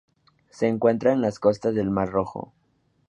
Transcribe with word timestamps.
Se 0.49 0.67
encuentra 0.67 1.13
en 1.13 1.21
las 1.21 1.37
costas 1.37 1.75
del 1.75 1.91
Mar 1.91 2.09
Rojo. 2.09 2.53